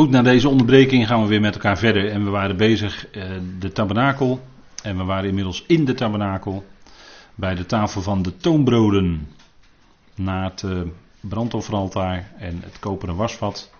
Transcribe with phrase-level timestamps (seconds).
[0.00, 2.10] Goed, na deze onderbreking gaan we weer met elkaar verder.
[2.10, 3.24] En we waren bezig, uh,
[3.58, 4.40] de tabernakel.
[4.82, 6.64] En we waren inmiddels in de tabernakel.
[7.34, 9.28] Bij de tafel van de toonbroden.
[10.14, 10.80] Na het uh,
[11.20, 13.72] brandofferaltaar en het koperen wasvat.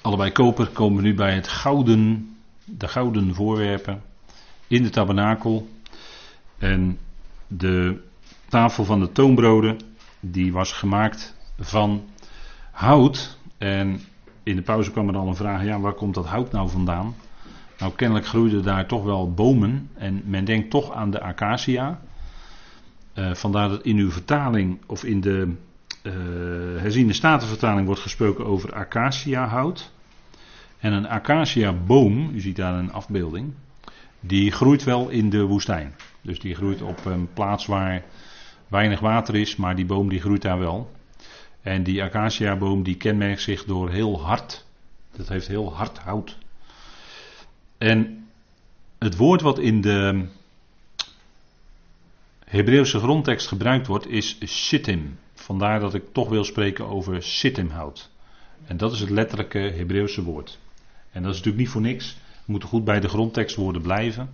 [0.00, 2.34] Allebei koper komen we nu bij het gouden,
[2.64, 4.02] de gouden voorwerpen.
[4.66, 5.68] In de tabernakel.
[6.58, 6.98] En
[7.46, 8.00] de
[8.48, 9.78] tafel van de toonbroden.
[10.20, 12.04] Die was gemaakt van
[12.70, 13.38] hout.
[13.58, 14.00] En
[14.42, 17.14] in de pauze kwam er al een vraag, ja, waar komt dat hout nou vandaan?
[17.78, 22.00] Nou, kennelijk groeiden daar toch wel bomen en men denkt toch aan de acacia.
[23.14, 25.54] Uh, vandaar dat in uw vertaling of in de
[26.02, 26.12] uh,
[26.80, 29.92] herziende statenvertaling wordt gesproken over acaciahout.
[30.78, 33.52] En een acaciaboom, u ziet daar een afbeelding,
[34.20, 35.94] die groeit wel in de woestijn.
[36.20, 38.02] Dus die groeit op een plaats waar
[38.68, 40.90] weinig water is, maar die boom die groeit daar wel.
[41.62, 44.64] En die acaciaboom die kenmerkt zich door heel hard.
[45.16, 46.38] Dat heeft heel hard hout.
[47.78, 48.28] En
[48.98, 50.26] het woord wat in de
[52.44, 55.18] Hebreeuwse grondtekst gebruikt wordt is sittim.
[55.34, 58.10] Vandaar dat ik toch wil spreken over sittimhout.
[58.66, 60.58] En dat is het letterlijke Hebreeuwse woord.
[61.10, 62.16] En dat is natuurlijk niet voor niks.
[62.44, 64.30] We moeten goed bij de grondtekstwoorden blijven.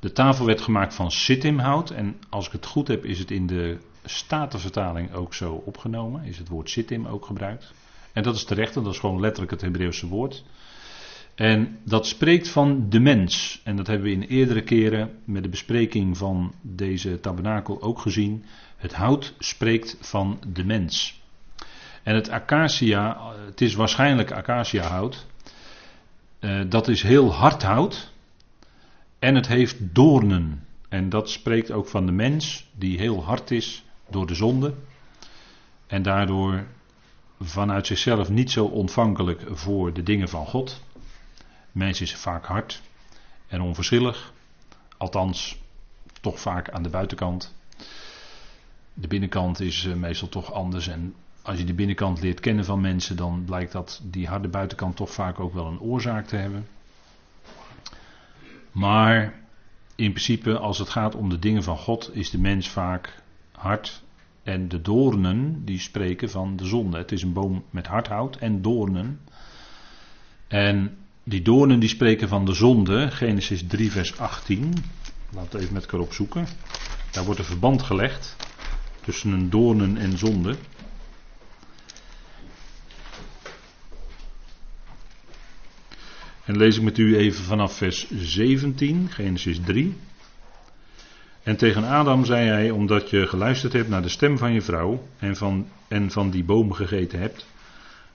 [0.00, 1.90] De tafel werd gemaakt van sittimhout.
[1.90, 6.24] En als ik het goed heb, is het in de Statenvertaling ook zo opgenomen.
[6.24, 7.72] Is het woord sittim ook gebruikt.
[8.12, 10.44] En dat is terecht, dat is gewoon letterlijk het Hebreeuwse woord.
[11.34, 13.60] En dat spreekt van de mens.
[13.64, 18.44] En dat hebben we in eerdere keren met de bespreking van deze tabernakel ook gezien.
[18.76, 21.20] Het hout spreekt van de mens.
[22.02, 25.26] En het acacia, het is waarschijnlijk acaciahout.
[26.40, 28.12] Uh, dat is heel hard hout.
[29.18, 30.66] En het heeft doornen.
[30.88, 34.74] En dat spreekt ook van de mens, die heel hard is door de zonde.
[35.86, 36.64] En daardoor
[37.40, 40.80] vanuit zichzelf niet zo ontvankelijk voor de dingen van God.
[41.72, 42.82] Mens is vaak hard
[43.46, 44.32] en onverschillig.
[44.96, 45.60] Althans,
[46.20, 47.54] toch vaak aan de buitenkant.
[48.94, 50.88] De binnenkant is eh, meestal toch anders.
[50.88, 54.96] En als je de binnenkant leert kennen van mensen, dan blijkt dat die harde buitenkant
[54.96, 56.66] toch vaak ook wel een oorzaak te hebben.
[58.72, 59.40] Maar
[59.94, 64.01] in principe, als het gaat om de dingen van God, is de mens vaak hard.
[64.42, 66.98] En de doornen, die spreken van de zonde.
[66.98, 69.20] Het is een boom met hard hout en doornen.
[70.48, 73.10] En die doornen die spreken van de zonde.
[73.10, 74.74] Genesis 3 vers 18.
[75.34, 76.46] Laten we even met elkaar opzoeken.
[77.10, 78.36] Daar wordt een verband gelegd
[79.04, 80.56] tussen een doornen en zonde.
[86.44, 89.96] En lees ik met u even vanaf vers 17, Genesis 3.
[91.42, 95.08] En tegen Adam zei hij, omdat je geluisterd hebt naar de stem van je vrouw
[95.18, 97.46] en van, en van die boom gegeten hebt,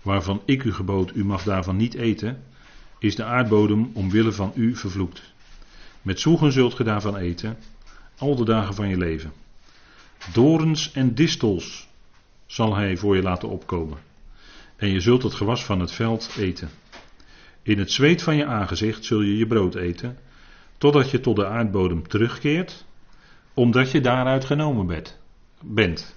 [0.01, 2.43] waarvan ik u gebood, u mag daarvan niet eten,
[2.99, 5.33] is de aardbodem omwille van u vervloekt.
[6.01, 7.57] Met zoegen zult ge daarvan eten,
[8.17, 9.31] al de dagen van je leven.
[10.33, 11.87] Dorens en distels
[12.45, 13.97] zal hij voor je laten opkomen.
[14.75, 16.69] En je zult het gewas van het veld eten.
[17.61, 20.17] In het zweet van je aangezicht zul je je brood eten,
[20.77, 22.85] totdat je tot de aardbodem terugkeert
[23.57, 25.03] omdat je daaruit genomen
[25.61, 26.15] bent.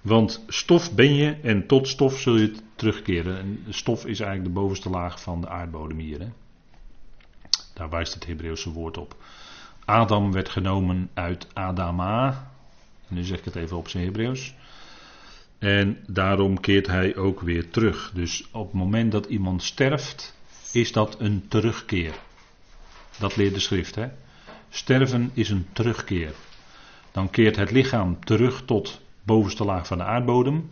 [0.00, 3.38] Want stof ben je en tot stof zul je terugkeren.
[3.38, 6.20] En stof is eigenlijk de bovenste laag van de aardbodem hier.
[6.20, 6.28] Hè?
[7.74, 9.16] Daar wijst het Hebreeuwse woord op.
[9.84, 12.50] Adam werd genomen uit Adama.
[13.08, 14.54] Nu zeg ik het even op zijn Hebreeuws.
[15.58, 18.10] En daarom keert hij ook weer terug.
[18.14, 20.34] Dus op het moment dat iemand sterft,
[20.72, 22.14] is dat een terugkeer.
[23.18, 24.08] Dat leert de schrift, hè?
[24.68, 26.34] Sterven is een terugkeer.
[27.12, 30.70] Dan keert het lichaam terug tot bovenste laag van de aardbodem.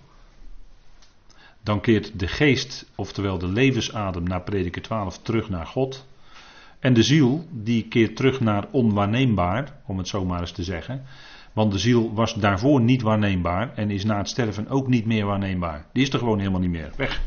[1.62, 6.06] Dan keert de geest, oftewel de levensadem, naar prediker 12 terug naar God.
[6.78, 11.04] En de ziel, die keert terug naar onwaarneembaar, om het zo maar eens te zeggen.
[11.52, 15.26] Want de ziel was daarvoor niet waarneembaar en is na het sterven ook niet meer
[15.26, 15.86] waarneembaar.
[15.92, 16.92] Die is er gewoon helemaal niet meer.
[16.96, 17.22] Weg.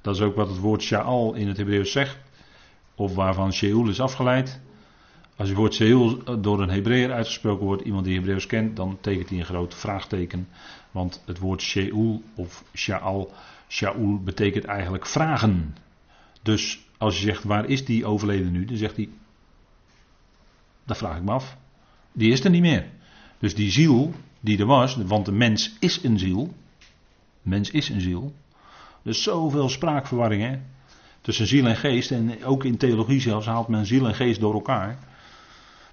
[0.00, 2.18] Dat is ook wat het woord Sha'al in het Hebreeuws zegt.
[2.94, 4.60] Of waarvan Sheol is afgeleid.
[5.36, 9.28] Als het woord Sheol door een Hebreeër uitgesproken wordt, iemand die Hebreeuws kent, dan tekent
[9.28, 10.48] hij een groot vraagteken.
[10.90, 13.32] Want het woord Sheol of Sha'al,
[13.68, 15.76] Sha'ul betekent eigenlijk vragen.
[16.42, 18.64] Dus als je zegt, waar is die overleden nu?
[18.64, 19.08] Dan zegt hij,
[20.84, 21.56] dat vraag ik me af.
[22.12, 22.86] Die is er niet meer.
[23.38, 26.54] Dus die ziel die er was, want de mens is een ziel.
[27.42, 28.34] Mens is een ziel.
[29.02, 30.58] Dus zoveel spraakverwarring hè.
[31.20, 32.10] Tussen ziel en geest.
[32.10, 34.98] En ook in theologie zelfs haalt men ziel en geest door elkaar.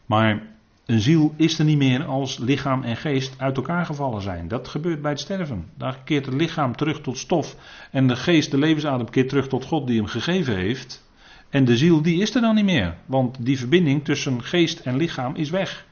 [0.05, 0.41] Maar
[0.85, 4.47] een ziel is er niet meer als lichaam en geest uit elkaar gevallen zijn.
[4.47, 5.69] Dat gebeurt bij het sterven.
[5.77, 7.55] Dan keert het lichaam terug tot stof.
[7.91, 11.07] En de geest, de levensadem, keert terug tot God die hem gegeven heeft.
[11.50, 12.97] En de ziel, die is er dan niet meer.
[13.05, 15.85] Want die verbinding tussen geest en lichaam is weg.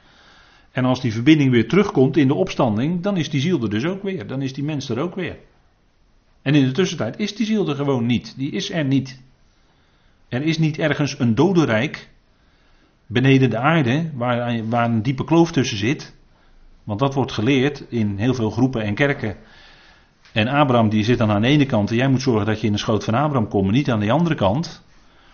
[0.72, 3.84] En als die verbinding weer terugkomt in de opstanding, dan is die ziel er dus
[3.84, 4.26] ook weer.
[4.26, 5.36] Dan is die mens er ook weer.
[6.42, 8.34] En in de tussentijd is die ziel er gewoon niet.
[8.36, 9.20] Die is er niet.
[10.28, 12.08] Er is niet ergens een dodenrijk
[13.12, 16.14] beneden de aarde, waar, waar een diepe kloof tussen zit.
[16.84, 19.36] Want dat wordt geleerd in heel veel groepen en kerken.
[20.32, 22.66] En Abraham die zit dan aan de ene kant en jij moet zorgen dat je
[22.66, 24.82] in de schoot van Abraham komt, niet aan de andere kant.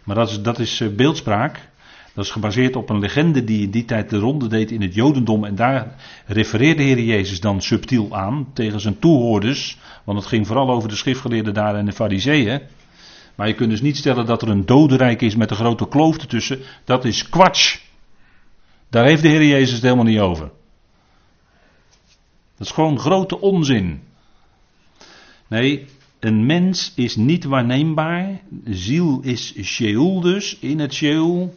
[0.05, 1.69] Maar dat is, dat is eh, beeldspraak.
[2.15, 4.95] Dat is gebaseerd op een legende die in die tijd de ronde deed in het
[4.95, 5.45] Jodendom.
[5.45, 5.95] En daar
[6.27, 9.79] refereerde de Heer Jezus dan subtiel aan tegen zijn toehoorders.
[10.05, 12.61] Want het ging vooral over de schriftgeleerden daar en de fariseeën.
[13.39, 16.17] Maar je kunt dus niet stellen dat er een dodenrijk is met een grote kloof
[16.17, 16.61] ertussen.
[16.85, 17.79] Dat is kwatsch.
[18.91, 20.51] Daar heeft de Heer Jezus het helemaal niet over.
[22.57, 24.03] Dat is gewoon grote onzin.
[25.47, 25.87] Nee,
[26.19, 28.41] een mens is niet waarneembaar.
[28.65, 30.59] Ziel is Sheol dus.
[30.59, 31.55] In het Sheol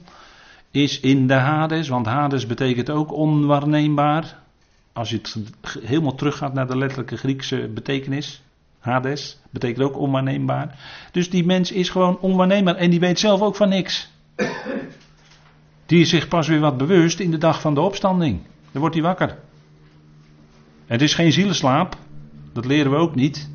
[0.72, 1.88] is in de Hades.
[1.88, 4.40] Want Hades betekent ook onwaarneembaar.
[4.94, 5.38] Als je het
[5.86, 8.42] helemaal teruggaat naar de letterlijke Griekse betekenis.
[8.82, 10.80] Hades betekent ook onwaarneembaar.
[11.12, 14.12] Dus die mens is gewoon onwaarneembaar en die weet zelf ook van niks.
[15.86, 18.42] Die is zich pas weer wat bewust in de dag van de opstanding.
[18.72, 19.38] Dan wordt hij wakker.
[20.86, 21.98] Het is geen zielenslaap,
[22.54, 23.50] dat leren we ook niet.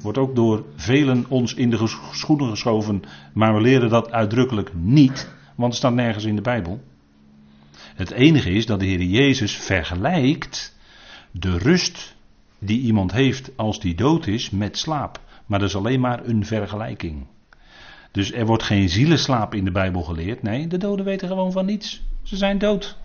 [0.00, 3.02] Wordt ook door velen ons in de schoenen geschoven,
[3.32, 6.80] maar we leren dat uitdrukkelijk niet, want het staat nergens in de Bijbel.
[7.94, 10.76] Het enige is dat de Heer Jezus vergelijkt
[11.30, 12.16] de rust
[12.60, 15.20] die iemand heeft als die dood is met slaap.
[15.46, 17.26] Maar dat is alleen maar een vergelijking.
[18.10, 20.42] Dus er wordt geen zielenslaap in de Bijbel geleerd.
[20.42, 22.02] Nee, de doden weten gewoon van niets.
[22.22, 22.98] Ze zijn dood.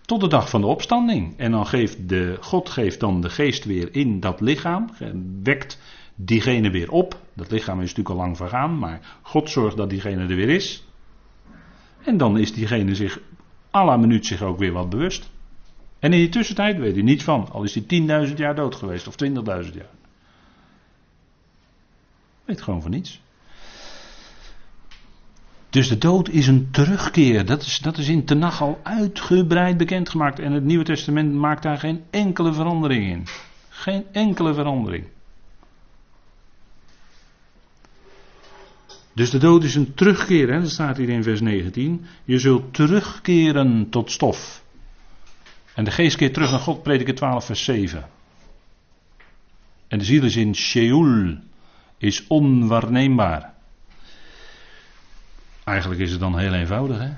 [0.00, 1.38] Tot de dag van de opstanding.
[1.38, 4.90] En dan geeft de, God geeft dan de geest weer in dat lichaam.
[5.42, 5.78] Wekt
[6.14, 7.20] diegene weer op.
[7.34, 8.78] Dat lichaam is natuurlijk al lang vergaan.
[8.78, 10.84] Maar God zorgt dat diegene er weer is.
[12.04, 13.20] En dan is diegene zich
[13.74, 15.30] à la minuut zich ook weer wat bewust.
[16.06, 17.48] En in die tussentijd weet hij niets van.
[17.52, 19.90] Al is hij 10.000 jaar dood geweest of 20.000 jaar.
[22.44, 23.20] Weet gewoon van niets.
[25.70, 27.46] Dus de dood is een terugkeer.
[27.46, 30.38] Dat is, dat is in Tenach al uitgebreid bekendgemaakt.
[30.38, 33.24] En het Nieuwe Testament maakt daar geen enkele verandering in.
[33.68, 35.06] Geen enkele verandering.
[39.12, 40.52] Dus de dood is een terugkeer.
[40.52, 40.60] Hè?
[40.60, 42.06] Dat staat hier in vers 19.
[42.24, 44.64] Je zult terugkeren tot stof.
[45.76, 48.04] En de geest keert terug naar God, prediker 12, vers 7.
[49.88, 51.38] En de ziel is in Sheol,
[51.98, 53.54] is onwaarneembaar.
[55.64, 57.10] Eigenlijk is het dan heel eenvoudig, hè?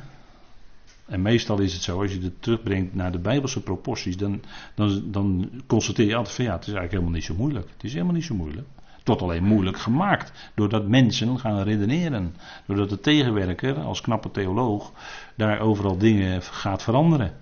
[1.06, 4.42] En meestal is het zo, als je het terugbrengt naar de Bijbelse proporties, dan,
[4.74, 7.68] dan, dan constateer je altijd van ja, het is eigenlijk helemaal niet zo moeilijk.
[7.72, 8.66] Het is helemaal niet zo moeilijk.
[9.02, 12.34] Tot alleen moeilijk gemaakt, doordat mensen gaan redeneren.
[12.66, 14.92] Doordat de tegenwerker, als knappe theoloog,
[15.36, 17.32] daar overal dingen gaat veranderen.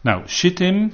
[0.00, 0.92] Nou, Sittim,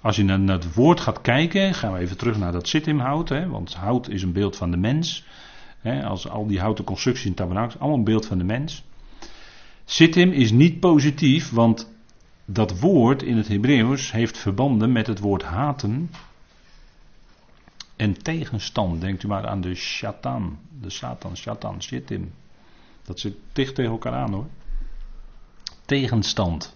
[0.00, 3.28] als je naar, het woord gaat kijken, gaan we even terug naar dat Sittim hout,
[3.28, 5.24] hè, want hout is een beeld van de mens.
[5.78, 8.84] Hè, als al die houten constructies in tabernakels, allemaal een beeld van de mens.
[9.84, 11.94] Sittim is niet positief, want
[12.44, 16.10] dat woord in het Hebreeuws heeft verbanden met het woord haten
[17.96, 19.00] en tegenstand.
[19.00, 22.32] Denkt u maar aan de Shatan, de Satan, Shatan, Sittim.
[23.04, 24.46] Dat zit dicht tegen elkaar aan hoor.
[25.84, 26.75] Tegenstand.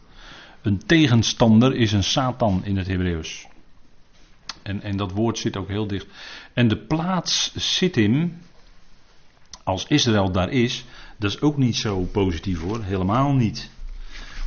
[0.63, 3.47] Een tegenstander is een Satan in het Hebreeuws.
[4.63, 6.07] En, en dat woord zit ook heel dicht.
[6.53, 8.39] En de plaats Sittim,
[9.65, 10.85] als Israël daar is,
[11.19, 13.71] dat is ook niet zo positief hoor, helemaal niet.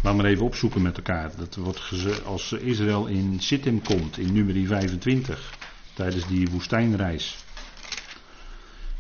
[0.04, 1.32] Laten we even opzoeken met elkaar.
[1.38, 1.82] Dat wordt
[2.26, 5.58] als Israël in Sittim komt, in nummer 25,
[5.94, 7.36] tijdens die woestijnreis.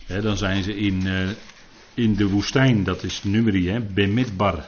[0.08, 1.29] dan zijn ze in, uh,
[1.93, 4.65] in de woestijn, dat is nummer Bemidbar.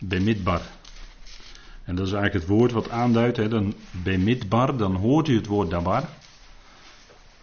[0.00, 0.60] Bemidbar.
[1.84, 5.46] En dat is eigenlijk het woord wat aanduidt, hè, dan bemidbar, dan hoort u het
[5.46, 6.08] woord dabar.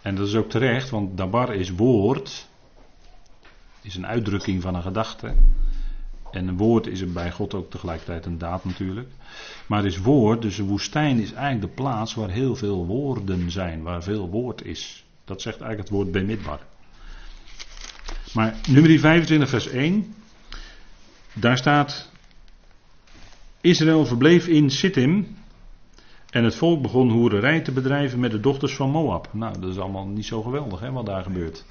[0.02, 2.48] En dat is ook terecht, want dabar is woord,
[3.82, 5.34] is een uitdrukking van een gedachte.
[6.30, 9.08] En een woord is bij God ook tegelijkertijd een daad natuurlijk.
[9.66, 13.50] Maar het is woord, dus een woestijn is eigenlijk de plaats waar heel veel woorden
[13.50, 15.04] zijn, waar veel woord is.
[15.24, 16.60] Dat zegt eigenlijk het woord bemidbar.
[18.32, 20.14] Maar nummer 25 vers 1,
[21.32, 22.10] daar staat
[23.60, 25.36] Israël verbleef in Sittim.
[26.30, 29.28] En het volk begon hoererij te bedrijven met de dochters van Moab.
[29.32, 31.64] Nou, dat is allemaal niet zo geweldig hè, wat daar gebeurt.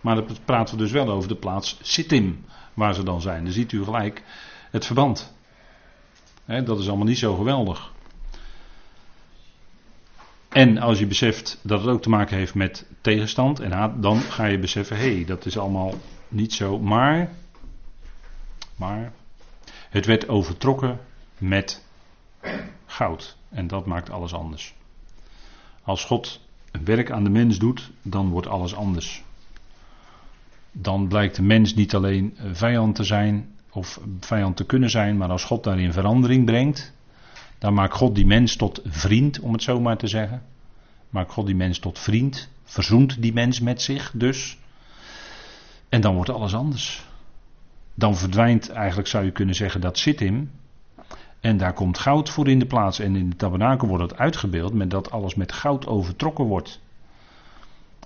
[0.00, 2.44] Maar dan praten we dus wel over de plaats Sittim,
[2.74, 3.44] waar ze dan zijn.
[3.44, 4.22] Dan ziet u gelijk
[4.70, 5.34] het verband.
[6.46, 7.92] dat is allemaal niet zo geweldig.
[10.48, 14.20] En als je beseft dat het ook te maken heeft met tegenstand en haat, dan
[14.20, 15.94] ga je beseffen, hé, hey, dat is allemaal
[16.28, 16.78] niet zo.
[16.78, 17.30] Maar,
[18.76, 19.12] maar,
[19.90, 20.98] het werd overtrokken
[21.40, 21.84] met
[22.86, 23.36] goud.
[23.48, 24.74] En dat maakt alles anders.
[25.82, 29.24] Als God een werk aan de mens doet, dan wordt alles anders.
[30.72, 35.30] Dan blijkt de mens niet alleen vijand te zijn of vijand te kunnen zijn, maar
[35.30, 36.92] als God daarin verandering brengt,
[37.58, 40.42] dan maakt God die mens tot vriend, om het zo maar te zeggen.
[41.10, 44.58] Maakt God die mens tot vriend, verzoent die mens met zich dus.
[45.88, 47.04] En dan wordt alles anders.
[47.94, 50.50] Dan verdwijnt eigenlijk, zou je kunnen zeggen, dat zit in.
[51.40, 52.98] En daar komt goud voor in de plaats.
[52.98, 56.80] En in de tabernakel wordt het uitgebeeld met dat alles met goud overtrokken wordt.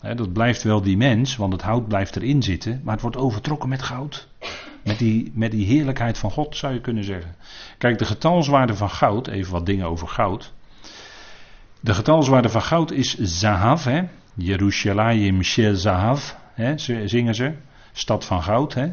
[0.01, 3.69] dat blijft wel die mens, want het hout blijft erin zitten, maar het wordt overtrokken
[3.69, 4.29] met goud.
[4.83, 7.35] Met die, met die heerlijkheid van God zou je kunnen zeggen.
[7.79, 10.53] Kijk, de getalswaarde van goud, even wat dingen over goud.
[11.81, 14.03] De getalswaarde van goud is Zahav, hè?
[14.35, 16.79] Jerusalem Shel Zahav, hè?
[17.07, 17.53] zingen ze.
[17.93, 18.93] Stad van goud, hè?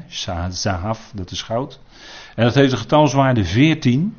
[0.50, 1.80] Zahav, dat is goud.
[2.36, 4.16] En dat heeft de getalswaarde 14.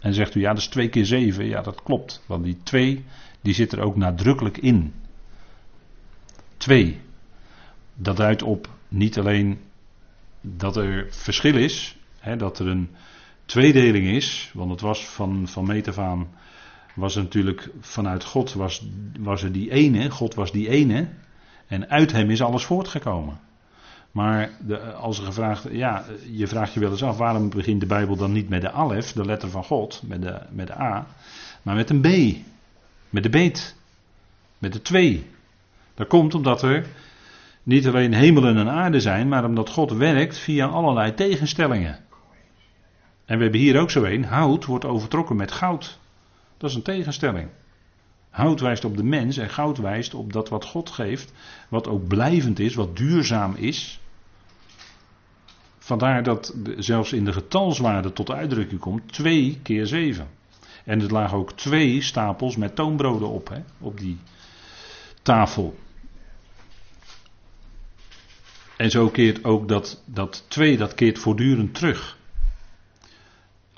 [0.00, 1.46] En zegt u, ja, dat is 2 keer 7.
[1.46, 2.22] Ja, dat klopt.
[2.26, 3.04] Want die 2,
[3.40, 4.94] die zit er ook nadrukkelijk in.
[6.56, 7.00] 2.
[7.94, 9.58] Dat duidt op niet alleen
[10.40, 12.88] dat er verschil is, hè, dat er een
[13.44, 15.94] tweedeling is, want het was van, van meet
[16.94, 18.86] was natuurlijk vanuit God, was,
[19.18, 21.08] was er die ene, God was die ene,
[21.66, 23.40] en uit hem is alles voortgekomen.
[24.12, 27.86] Maar de, als er gevraagd, ja, je vraagt je wel eens af, waarom begint de
[27.86, 31.06] Bijbel dan niet met de alef, de letter van God, met de, met de A,
[31.62, 32.36] maar met een B,
[33.10, 33.76] met de beet,
[34.58, 35.26] met de twee.
[35.94, 36.86] Dat komt omdat er
[37.62, 41.98] niet alleen hemel en aarde zijn, maar omdat God werkt via allerlei tegenstellingen.
[43.24, 45.98] En we hebben hier ook zo een, hout wordt overtrokken met goud.
[46.56, 47.48] Dat is een tegenstelling.
[48.38, 51.32] Hout wijst op de mens en goud wijst op dat wat God geeft,
[51.68, 54.00] wat ook blijvend is, wat duurzaam is.
[55.78, 60.28] Vandaar dat zelfs in de getalswaarde tot uitdrukking komt 2 keer 7.
[60.84, 64.18] En er lagen ook twee stapels met toonbroden op, hè, op die
[65.22, 65.78] tafel.
[68.76, 72.17] En zo keert ook dat, dat 2, dat keert voortdurend terug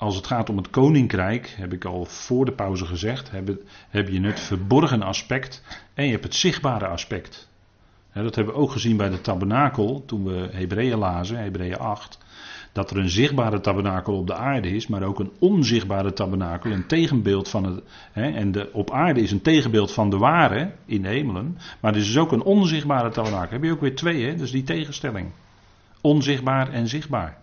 [0.01, 4.21] als het gaat om het koninkrijk, heb ik al voor de pauze gezegd, heb, je
[4.21, 7.49] het verborgen aspect en je hebt het zichtbare aspect.
[8.13, 12.17] dat hebben we ook gezien bij de tabernakel, toen we Hebreeën lazen, Hebreeën 8.
[12.71, 16.87] Dat er een zichtbare tabernakel op de aarde is, maar ook een onzichtbare tabernakel, een
[16.87, 17.83] tegenbeeld van het.
[18.13, 21.99] en de, op aarde is een tegenbeeld van de ware in de hemelen, maar er
[21.99, 23.51] is dus ook een onzichtbare tabernakel.
[23.51, 24.35] Heb je ook weer twee, hè?
[24.35, 25.31] dus die tegenstelling.
[26.01, 27.37] Onzichtbaar en zichtbaar.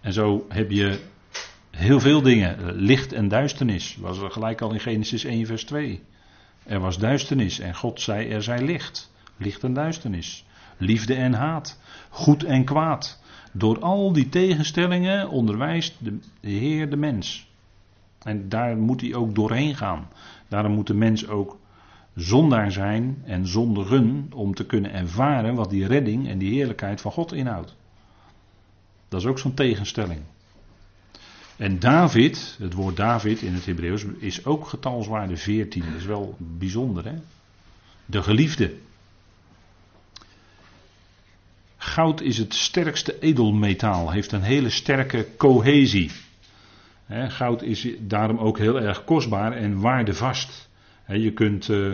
[0.00, 1.00] En zo heb je
[1.80, 2.72] Heel veel dingen.
[2.72, 3.96] Licht en duisternis.
[3.96, 6.02] Was gelijk al in Genesis 1, vers 2.
[6.62, 9.12] Er was duisternis en God zei: Er zij licht.
[9.36, 10.44] Licht en duisternis.
[10.76, 11.80] Liefde en haat.
[12.10, 13.22] Goed en kwaad.
[13.52, 17.48] Door al die tegenstellingen onderwijst de, Heer de mens.
[18.22, 20.08] En daar moet hij ook doorheen gaan.
[20.48, 21.58] Daarom moet de mens ook
[22.14, 27.12] zondaar zijn en zondigen om te kunnen ervaren wat die redding en die heerlijkheid van
[27.12, 27.76] God inhoudt.
[29.08, 30.20] Dat is ook zo'n tegenstelling.
[31.60, 35.84] En David, het woord David in het Hebreeuws, is ook getalswaarde 14.
[35.84, 37.14] Dat is wel bijzonder, hè?
[38.06, 38.74] De geliefde.
[41.76, 46.10] Goud is het sterkste edelmetaal, heeft een hele sterke cohesie.
[47.08, 50.68] goud is daarom ook heel erg kostbaar en waardevast.
[51.06, 51.92] je kunt uh,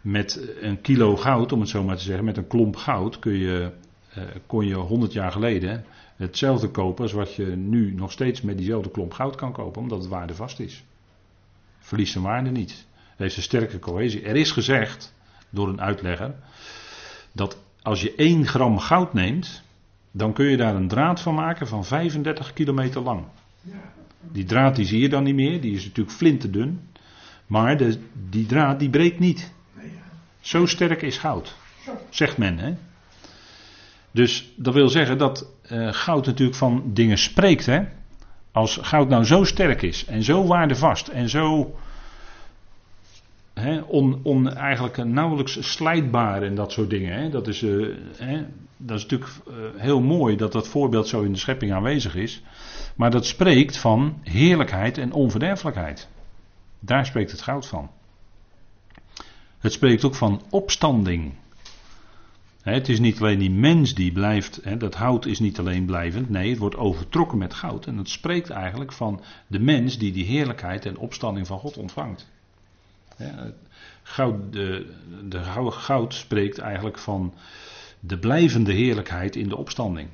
[0.00, 3.38] met een kilo goud, om het zo maar te zeggen, met een klomp goud, kun
[3.38, 3.70] je,
[4.18, 5.84] uh, kon je 100 jaar geleden
[6.16, 9.98] hetzelfde kopen als wat je nu nog steeds met diezelfde klomp goud kan kopen, omdat
[9.98, 10.84] het waardevast is.
[11.78, 12.86] Verliest zijn waarde niet.
[12.94, 14.22] Het heeft een sterke cohesie.
[14.22, 15.14] Er is gezegd
[15.50, 16.34] door een uitlegger
[17.32, 19.62] dat als je 1 gram goud neemt,
[20.10, 23.24] dan kun je daar een draad van maken van 35 kilometer lang.
[24.20, 26.80] Die draad die zie je dan niet meer, die is natuurlijk flinterdun.
[27.46, 27.98] Maar de,
[28.30, 29.52] die draad die breekt niet.
[30.40, 31.56] Zo sterk is goud,
[32.08, 32.58] zegt men.
[32.58, 32.74] Hè?
[34.12, 37.66] Dus dat wil zeggen dat uh, goud natuurlijk van dingen spreekt.
[37.66, 37.82] Hè?
[38.52, 41.74] Als goud nou zo sterk is en zo waardevast en zo
[43.54, 47.12] hè, on, on, eigenlijk nauwelijks slijtbaar en dat soort dingen.
[47.12, 47.28] Hè?
[47.28, 48.44] Dat, is, uh, hè,
[48.76, 52.42] dat is natuurlijk uh, heel mooi dat dat voorbeeld zo in de schepping aanwezig is.
[52.96, 56.08] Maar dat spreekt van heerlijkheid en onverderfelijkheid.
[56.80, 57.90] Daar spreekt het goud van.
[59.58, 61.34] Het spreekt ook van opstanding.
[62.62, 66.50] Het is niet alleen die mens die blijft, dat hout is niet alleen blijvend, nee,
[66.50, 67.86] het wordt overtrokken met goud.
[67.86, 72.30] En dat spreekt eigenlijk van de mens die die heerlijkheid en opstanding van God ontvangt.
[74.02, 74.94] Goud, de,
[75.28, 77.34] de goud spreekt eigenlijk van
[78.00, 80.08] de blijvende heerlijkheid in de opstanding.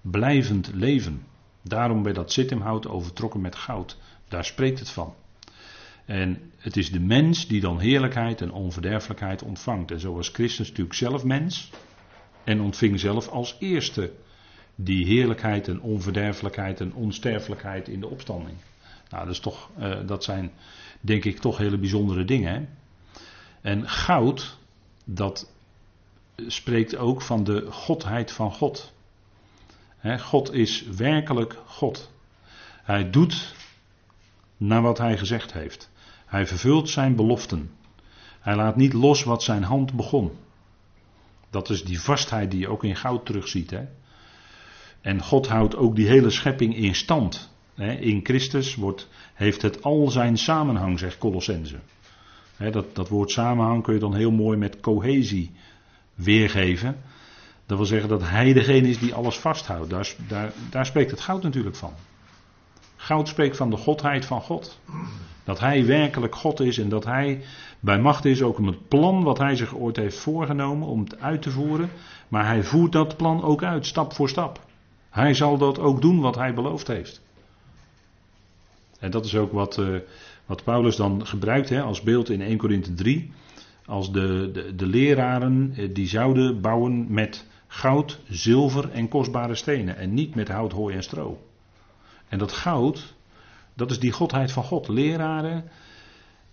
[0.00, 1.22] Blijvend leven.
[1.62, 3.96] Daarom bij dat zittimhout overtrokken met goud.
[4.28, 5.14] Daar spreekt het van.
[6.08, 9.90] En het is de mens die dan heerlijkheid en onverderfelijkheid ontvangt.
[9.90, 11.70] En zo was Christus natuurlijk zelf mens.
[12.44, 14.12] En ontving zelf als eerste
[14.74, 18.56] die heerlijkheid en onverderfelijkheid en onsterfelijkheid in de opstanding.
[19.10, 20.50] Nou, dat, is toch, uh, dat zijn
[21.00, 22.52] denk ik toch hele bijzondere dingen.
[22.54, 22.66] Hè?
[23.60, 24.58] En goud,
[25.04, 25.52] dat
[26.46, 28.92] spreekt ook van de godheid van God.
[30.18, 32.10] God is werkelijk God.
[32.82, 33.54] Hij doet
[34.56, 35.90] naar wat hij gezegd heeft.
[36.28, 37.70] Hij vervult zijn beloften.
[38.40, 40.30] Hij laat niet los wat zijn hand begon.
[41.50, 43.70] Dat is die vastheid die je ook in goud terugziet.
[43.70, 43.84] Hè?
[45.00, 47.50] En God houdt ook die hele schepping in stand.
[48.00, 51.78] In Christus wordt, heeft het al zijn samenhang, zegt Colossense.
[52.70, 55.50] Dat, dat woord samenhang kun je dan heel mooi met cohesie
[56.14, 56.96] weergeven.
[57.66, 59.90] Dat wil zeggen dat hij degene is die alles vasthoudt.
[59.90, 61.92] Daar, daar spreekt het goud natuurlijk van.
[63.00, 64.80] Goud spreekt van de godheid van God.
[65.44, 67.40] Dat hij werkelijk God is en dat hij
[67.80, 71.20] bij macht is ook om het plan wat hij zich ooit heeft voorgenomen om het
[71.20, 71.90] uit te voeren.
[72.28, 74.60] Maar hij voert dat plan ook uit, stap voor stap.
[75.10, 77.22] Hij zal dat ook doen wat hij beloofd heeft.
[78.98, 79.96] En dat is ook wat, uh,
[80.46, 83.32] wat Paulus dan gebruikt hè, als beeld in 1 Korinthe 3.
[83.86, 89.96] Als de, de, de leraren eh, die zouden bouwen met goud, zilver en kostbare stenen.
[89.96, 91.38] En niet met hout, hooi en stro.
[92.28, 93.14] En dat goud,
[93.74, 94.88] dat is die godheid van God.
[94.88, 95.64] Leraren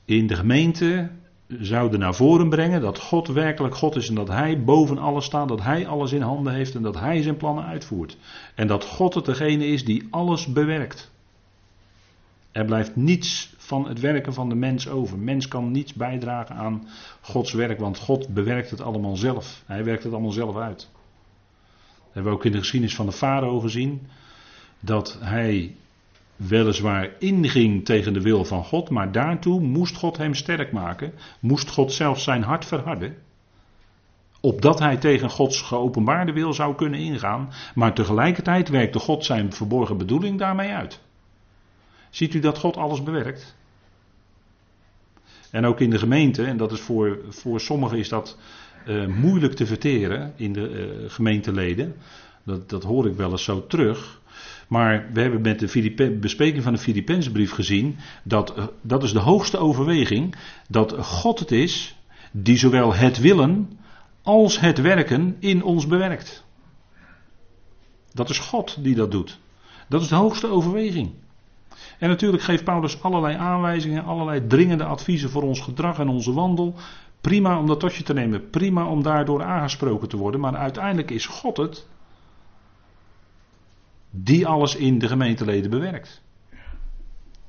[0.05, 1.10] in de gemeente
[1.48, 5.48] zouden naar voren brengen dat God werkelijk God is en dat Hij boven alles staat,
[5.48, 8.17] dat Hij alles in handen heeft en dat Hij zijn plannen uitvoert.
[8.55, 11.13] En dat God het degene is die alles bewerkt.
[12.51, 15.17] Er blijft niets van het werken van de mens over.
[15.17, 16.88] Mens kan niets bijdragen aan
[17.22, 19.64] Gods werk, want God bewerkt het allemaal zelf.
[19.66, 20.77] Hij werkt het allemaal zelf uit.
[20.77, 24.07] Dat hebben we ook in de geschiedenis van de farao gezien.
[24.79, 25.75] Dat hij
[26.35, 31.14] weliswaar inging tegen de wil van God, maar daartoe moest God hem sterk maken.
[31.40, 33.16] Moest God zelf zijn hart verharden.
[34.40, 37.50] Opdat hij tegen Gods geopenbaarde wil zou kunnen ingaan.
[37.75, 41.00] Maar tegelijkertijd werkte God zijn verborgen bedoeling daarmee uit.
[42.09, 43.55] Ziet u dat God alles bewerkt?
[45.51, 48.38] En ook in de gemeente, en dat is voor, voor sommigen is dat
[48.88, 51.96] uh, moeilijk te verteren in de uh, gemeenteleden.
[52.44, 54.22] Dat, dat hoor ik wel eens zo terug.
[54.68, 59.20] Maar we hebben met de bespreking van de Filipijnsbrief gezien dat uh, dat is de
[59.20, 60.36] hoogste overweging
[60.70, 61.96] dat God het is
[62.32, 63.80] die zowel het willen
[64.22, 66.46] als het werken in ons bewerkt.
[68.14, 69.40] Dat is God die dat doet.
[69.90, 71.14] Dat is de hoogste overweging.
[72.00, 76.75] En natuurlijk geeft Paulus allerlei aanwijzingen, allerlei dringende adviezen voor ons gedrag en onze wandel.
[77.22, 81.25] Prima om dat tot te nemen, prima om daardoor aangesproken te worden, maar uiteindelijk is
[81.25, 81.88] God het
[84.24, 86.22] die alles in de gemeenteleden bewerkt.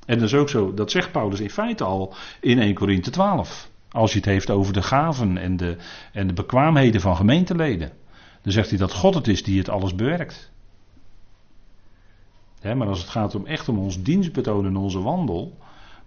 [0.05, 3.69] En dat is ook zo, dat zegt Paulus in feite al in 1 Korinthe 12.
[3.89, 5.77] Als je het heeft over de gaven en de,
[6.11, 7.91] en de bekwaamheden van gemeenteleden.
[8.41, 10.51] Dan zegt hij dat God het is die het alles bewerkt
[12.61, 15.57] maar als het gaat om echt om ons dienstbetoon en onze wandel,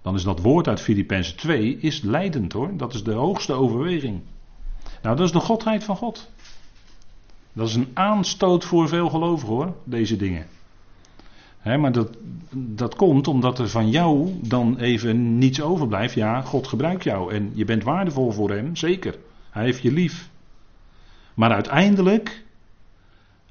[0.03, 2.77] dan is dat woord uit Filippenzen 2 is leidend hoor.
[2.77, 4.21] Dat is de hoogste overweging.
[5.03, 6.31] Nou, dat is de godheid van God.
[7.61, 10.47] Dat is een aanstoot voor veel gelovigen hoor, deze dingen.
[11.63, 12.17] maar dat,
[12.55, 16.15] dat komt omdat er van jou dan even niets overblijft.
[16.15, 19.19] Ja, God gebruikt jou en je bent waardevol voor Hem, zeker.
[19.51, 20.31] Hij heeft je lief.
[21.35, 22.45] Maar uiteindelijk,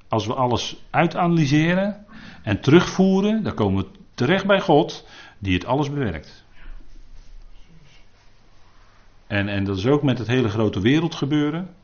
[0.08, 2.06] als we alles uitanalyseren,
[2.42, 5.06] en terugvoeren, dan komen we terecht bij God,
[5.38, 6.44] die het alles bewerkt.
[9.26, 11.78] En, en dat is ook met het hele grote wereldgebeuren.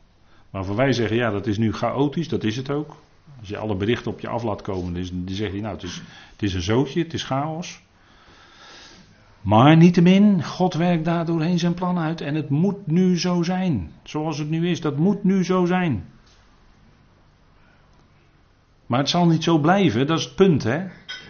[0.49, 2.95] Waarvan wij zeggen, ja, dat is nu chaotisch, dat is het ook.
[3.39, 6.01] Als je alle berichten op je af laat komen, dan, zeg je, nou, het is,
[6.31, 7.81] het is een zootje, het is chaos.
[9.41, 13.91] Maar niettemin, God werkt daar doorheen zijn plan uit en het moet nu zo zijn.
[14.03, 16.05] Zoals het nu is, dat moet nu zo zijn.
[18.85, 20.63] Maar het zal niet zo blijven, dat is het punt.
[20.63, 20.85] Hè?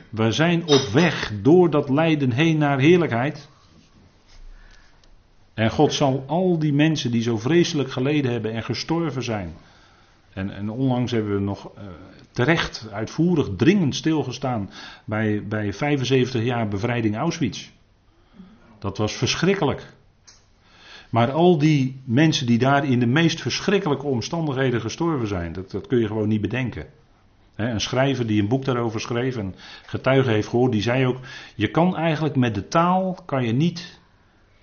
[0.10, 3.50] We zijn op weg door dat lijden heen naar heerlijkheid.
[5.58, 9.54] En God zal al die mensen die zo vreselijk geleden hebben en gestorven zijn.
[10.34, 11.84] En, en onlangs hebben we nog uh,
[12.32, 14.70] terecht, uitvoerig, dringend stilgestaan
[15.06, 17.70] bij, bij 75 jaar bevrijding Auschwitz.
[18.80, 19.94] Dat was verschrikkelijk.
[21.10, 25.88] Maar al die mensen die daar in de meest verschrikkelijke omstandigheden gestorven zijn, dat, dat
[25.88, 26.86] kun je gewoon niet bedenken.
[27.56, 31.20] een schrijver die een boek daarover schreef en getuige heeft gehoord, die zei ook:
[31.56, 34.00] Je kan eigenlijk met de taal kan je niet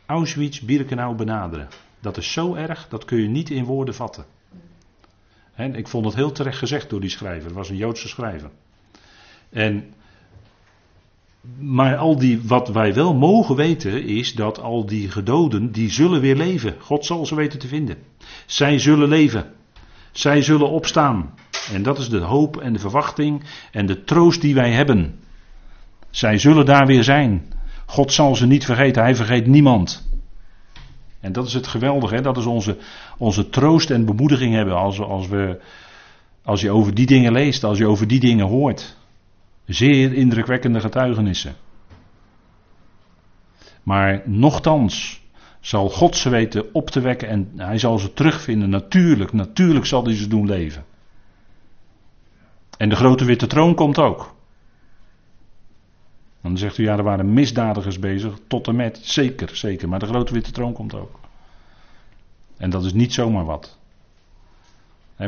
[0.06, 1.68] Auschwitz-Birkenau benaderen.
[2.00, 4.24] Dat is zo erg, dat kun je niet in woorden vatten.
[5.54, 7.44] En ik vond het heel terecht gezegd door die schrijver.
[7.44, 8.50] Het was een Joodse schrijver.
[9.50, 9.84] En,
[11.58, 16.20] maar al die, wat wij wel mogen weten is dat al die gedoden, die zullen
[16.20, 16.76] weer leven.
[16.80, 17.96] God zal ze weten te vinden.
[18.46, 19.52] Zij zullen leven.
[20.12, 21.34] Zij zullen opstaan.
[21.72, 25.18] En dat is de hoop en de verwachting en de troost die wij hebben.
[26.10, 27.53] Zij zullen daar weer zijn.
[27.86, 29.02] God zal ze niet vergeten.
[29.02, 30.08] Hij vergeet niemand.
[31.20, 32.20] En dat is het geweldige, hè?
[32.20, 32.76] dat is onze,
[33.18, 35.60] onze troost en bemoediging hebben als, als, we,
[36.42, 38.96] als je over die dingen leest, als je over die dingen hoort.
[39.66, 41.54] Zeer indrukwekkende getuigenissen.
[43.82, 45.22] Maar nochtans
[45.60, 48.70] zal God ze weten op te wekken en hij zal ze terugvinden.
[48.70, 50.84] Natuurlijk, natuurlijk zal hij ze doen leven.
[52.76, 54.34] En de grote witte troon komt ook.
[56.44, 58.98] Dan zegt u ja, er waren misdadigers bezig, tot en met.
[59.02, 59.88] Zeker, zeker.
[59.88, 61.20] Maar de grote witte troon komt ook.
[62.56, 63.78] En dat is niet zomaar wat.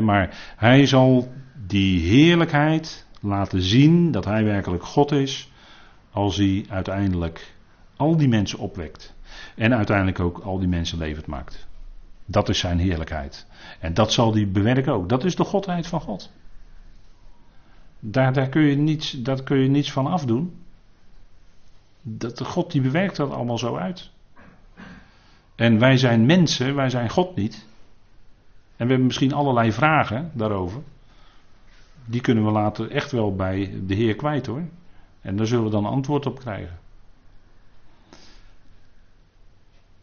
[0.01, 1.31] maar hij zal
[1.67, 5.51] die heerlijkheid laten zien dat hij werkelijk God is.
[6.11, 7.53] Als hij uiteindelijk
[7.95, 9.13] al die mensen opwekt.
[9.55, 11.67] En uiteindelijk ook al die mensen levend maakt.
[12.25, 13.47] Dat is zijn heerlijkheid.
[13.79, 15.09] En dat zal hij bewerken ook.
[15.09, 16.31] Dat is de godheid van God.
[17.99, 20.65] Daar, daar, kun, je niets, daar kun je niets van afdoen
[22.09, 24.09] dat de God die bewerkt dat allemaal zo uit.
[25.55, 27.65] En wij zijn mensen, wij zijn God niet.
[28.75, 30.81] En we hebben misschien allerlei vragen daarover.
[32.05, 34.63] Die kunnen we later echt wel bij de Heer kwijt hoor.
[35.21, 36.79] En daar zullen we dan antwoord op krijgen.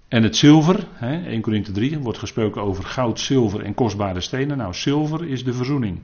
[0.09, 4.57] En het zilver, hè, 1 Korinthe 3, wordt gesproken over goud, zilver en kostbare stenen.
[4.57, 6.01] Nou, zilver is de verzoening.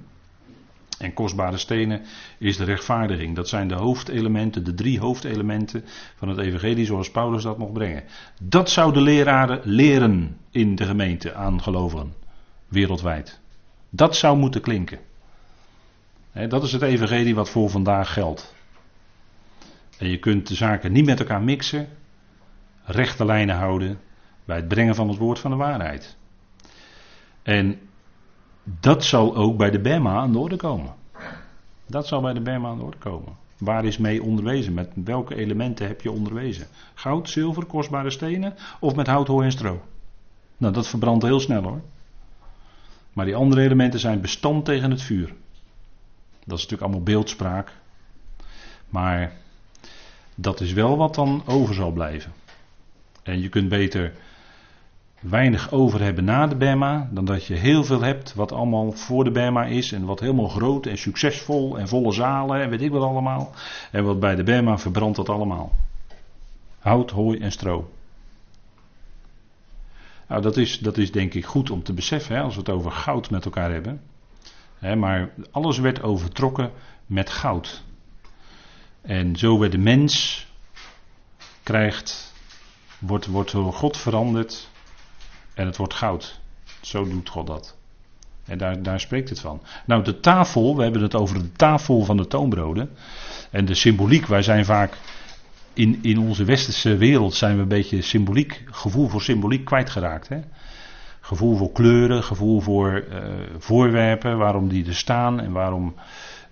[1.00, 2.02] En kostbare stenen
[2.38, 3.36] is de rechtvaardiging.
[3.36, 5.84] Dat zijn de hoofdelementen, de drie hoofdelementen
[6.16, 8.04] van het evangelie zoals Paulus dat mocht brengen.
[8.42, 12.14] Dat zouden leraren leren in de gemeente aan gelovigen,
[12.68, 13.40] wereldwijd.
[13.90, 14.98] Dat zou moeten klinken.
[16.48, 18.54] dat is het evangelie wat voor vandaag geldt.
[19.98, 21.88] En je kunt de zaken niet met elkaar mixen,
[22.84, 24.00] rechte lijnen houden
[24.44, 26.16] bij het brengen van het woord van de waarheid.
[27.42, 27.80] En
[28.80, 30.94] dat zal ook bij de Bema aan de orde komen.
[31.86, 33.36] Dat zal bij de Bema aan de orde komen.
[33.58, 34.74] Waar is mee onderwezen?
[34.74, 36.66] Met welke elementen heb je onderwezen?
[36.94, 39.82] Goud, zilver, kostbare stenen of met hout, hooi en stro?
[40.56, 41.80] Nou, dat verbrandt heel snel hoor.
[43.12, 45.26] Maar die andere elementen zijn bestand tegen het vuur.
[46.44, 47.72] Dat is natuurlijk allemaal beeldspraak.
[48.88, 49.32] Maar
[50.34, 52.32] dat is wel wat dan over zal blijven.
[53.22, 54.12] En je kunt beter
[55.20, 59.24] weinig over hebben na de Bema, dan dat je heel veel hebt wat allemaal voor
[59.24, 62.90] de Bema is en wat helemaal groot en succesvol en volle zalen en weet ik
[62.90, 63.52] wat allemaal.
[63.90, 65.72] En wat bij de Bema verbrandt dat allemaal.
[66.78, 67.90] Hout, hooi en stro.
[70.28, 72.70] Nou, dat is, dat is denk ik goed om te beseffen hè, als we het
[72.70, 74.00] over goud met elkaar hebben.
[74.78, 76.70] Hè, maar alles werd overtrokken
[77.06, 77.82] met goud.
[79.00, 80.46] En zo werd de mens
[81.62, 82.34] krijgt,
[82.98, 84.70] wordt, wordt door God veranderd
[85.60, 86.40] en het wordt goud.
[86.80, 87.76] Zo doet God dat.
[88.44, 89.60] En daar, daar spreekt het van.
[89.86, 92.90] Nou, de tafel, we hebben het over de tafel van de toonbroden.
[93.50, 94.96] En de symboliek, wij zijn vaak
[95.72, 100.28] in, in onze westerse wereld zijn we een beetje symboliek, gevoel voor symboliek kwijtgeraakt.
[100.28, 100.40] Hè?
[101.20, 103.18] Gevoel voor kleuren, gevoel voor uh,
[103.58, 105.94] voorwerpen, waarom die er staan en waarom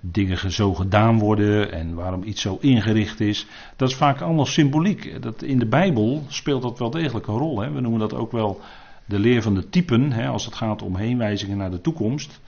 [0.00, 3.46] dingen zo gedaan worden en waarom iets zo ingericht is.
[3.76, 5.22] Dat is vaak allemaal symboliek.
[5.22, 7.60] Dat, in de Bijbel speelt dat wel degelijk een rol.
[7.60, 7.70] Hè?
[7.70, 8.60] We noemen dat ook wel
[9.08, 12.40] de leer van de typen, hè, als het gaat om heenwijzingen naar de toekomst.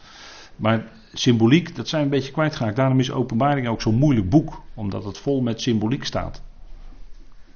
[0.56, 2.76] Maar symboliek, dat zijn we een beetje kwijtgeraakt.
[2.76, 6.42] Daarom is openbaring ook zo'n moeilijk boek, omdat het vol met symboliek staat.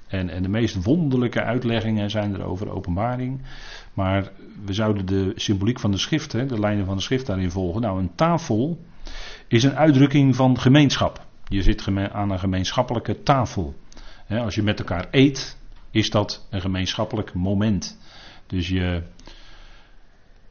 [0.06, 3.40] En, en de meest wonderlijke uitleggingen zijn er over openbaring.
[3.94, 4.30] Maar
[4.64, 7.80] we zouden de symboliek van de schrift, de lijnen van de schrift daarin volgen.
[7.80, 8.78] Nou, een tafel
[9.48, 11.26] is een uitdrukking van gemeenschap.
[11.48, 13.74] Je zit aan een gemeenschappelijke tafel.
[14.28, 15.58] Als je met elkaar eet,
[15.90, 17.98] is dat een gemeenschappelijk moment.
[18.46, 19.02] Dus je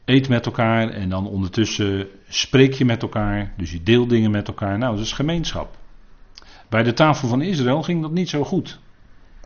[0.04, 3.52] eet met elkaar en dan ondertussen spreek je met elkaar.
[3.56, 4.78] Dus je deelt dingen met elkaar.
[4.78, 5.76] Nou, dat is gemeenschap.
[6.68, 8.78] Bij de tafel van Israël ging dat niet zo goed.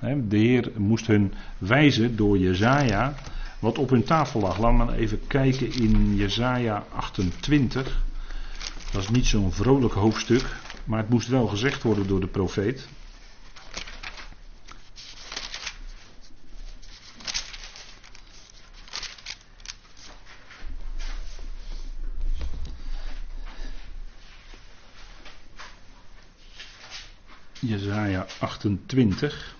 [0.01, 3.15] De Heer moest hun wijzen door Jezaja
[3.59, 4.59] wat op hun tafel lag.
[4.59, 8.03] Laten we even kijken in Jezaja 28.
[8.93, 12.89] Dat is niet zo'n vrolijk hoofdstuk, maar het moest wel gezegd worden door de profeet.
[27.61, 29.57] Jezaja 28.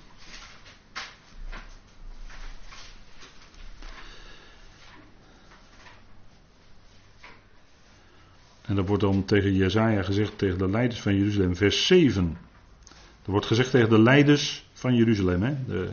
[8.63, 12.37] En dat wordt dan tegen Jezaja gezegd, tegen de leiders van Jeruzalem, vers 7.
[13.25, 15.43] Er wordt gezegd tegen de leiders van Jeruzalem.
[15.43, 15.55] Hè?
[15.67, 15.93] De,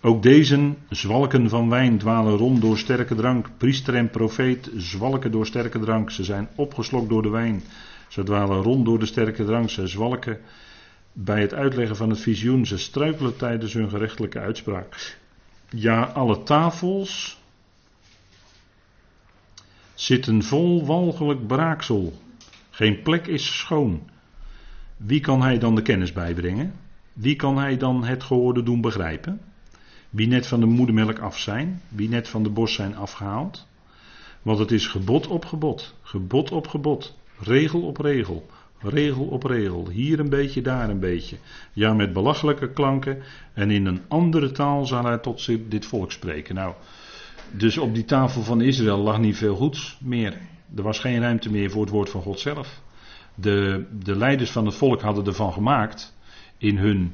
[0.00, 3.48] ook deze zwalken van wijn dwalen rond door sterke drank.
[3.56, 6.10] Priester en profeet zwalken door sterke drank.
[6.10, 7.62] Ze zijn opgeslokt door de wijn.
[8.08, 9.70] Ze dwalen rond door de sterke drank.
[9.70, 10.40] Ze zwalken
[11.16, 12.66] bij het uitleggen van het visioen.
[12.66, 15.18] Ze struikelen tijdens hun gerechtelijke uitspraak.
[15.68, 17.38] Ja, alle tafels
[19.94, 22.12] zitten vol walgelijk braaksel.
[22.70, 24.10] Geen plek is schoon.
[24.96, 26.74] Wie kan hij dan de kennis bijbrengen?
[27.12, 29.40] Wie kan hij dan het gehoorde doen begrijpen?
[30.10, 33.66] Wie net van de moedermelk af zijn, wie net van de borst zijn afgehaald.
[34.42, 38.46] Want het is gebod op gebod, gebod op gebod, regel op regel,
[38.84, 39.88] regel op regel.
[39.88, 41.36] Hier een beetje, daar een beetje.
[41.72, 43.22] Ja, met belachelijke klanken.
[43.52, 46.54] En in een andere taal zal hij tot dit volk spreken.
[46.54, 46.74] Nou,
[47.50, 50.38] dus op die tafel van Israël lag niet veel goeds meer.
[50.76, 52.82] Er was geen ruimte meer voor het woord van God zelf.
[53.34, 56.16] De, de leiders van het volk hadden ervan gemaakt
[56.58, 57.12] in hun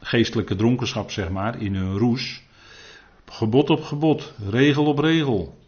[0.00, 2.42] geestelijke dronkenschap, zeg maar, in hun roes.
[3.26, 5.58] Gebod op gebod, regel op regel.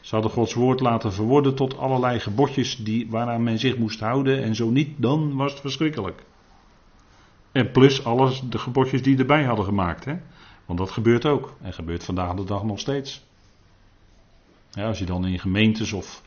[0.00, 4.42] Ze hadden Gods woord laten verworden tot allerlei gebodjes die, waaraan men zich moest houden.
[4.42, 6.24] En zo niet, dan was het verschrikkelijk.
[7.52, 10.04] En plus alles de gebodjes die erbij hadden gemaakt.
[10.04, 10.16] Hè?
[10.66, 11.56] Want dat gebeurt ook.
[11.60, 13.22] En gebeurt vandaag de dag nog steeds.
[14.70, 16.22] Ja, als je dan in gemeentes of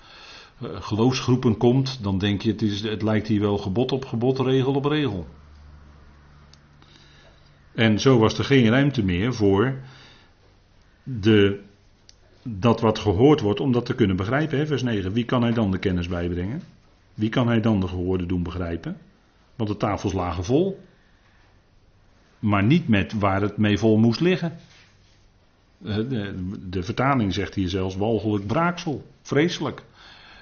[0.62, 4.40] uh, geloofsgroepen komt, dan denk je het, is, het lijkt hier wel gebod op gebod,
[4.40, 5.28] regel op regel.
[7.74, 9.80] En zo was er geen ruimte meer voor
[11.04, 11.64] de,
[12.44, 14.58] dat wat gehoord wordt om dat te kunnen begrijpen.
[14.58, 14.66] Hè?
[14.66, 15.14] Vers 9.
[15.14, 16.62] Wie kan hij dan de kennis bijbrengen?
[17.14, 18.98] Wie kan hij dan de gehoorde doen begrijpen?
[19.56, 20.80] Want de tafels lagen vol.
[22.40, 24.58] Maar niet met waar het mee vol moest liggen.
[25.86, 26.36] Eh, de,
[26.70, 29.04] de vertaling zegt hier zelfs walgelijk braaksel.
[29.22, 29.84] Vreselijk.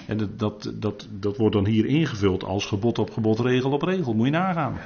[0.07, 3.81] En dat, dat, dat, dat wordt dan hier ingevuld als gebod op gebod, regel op
[3.81, 4.13] regel.
[4.13, 4.77] Moet je nagaan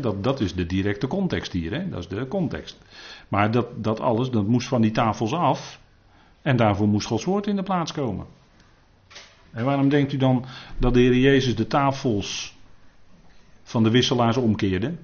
[0.00, 2.78] dat, dat is de directe context hier, dat is de context.
[3.28, 5.80] Maar dat, dat alles, dat moest van die tafels af.
[6.42, 8.26] En daarvoor moest Gods woord in de plaats komen.
[9.50, 10.44] En waarom denkt u dan
[10.78, 12.56] dat de Heer Jezus de tafels
[13.62, 14.94] van de wisselaars omkeerde?